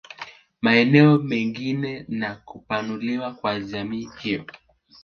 [0.61, 4.45] Maeneo mengine na kupanuliwa kwa jamii hiyo